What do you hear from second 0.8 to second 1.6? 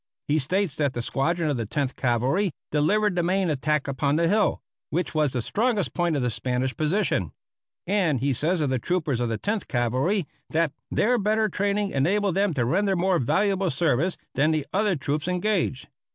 the squadron of